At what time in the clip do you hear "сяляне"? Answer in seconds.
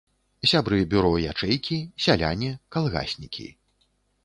2.07-2.51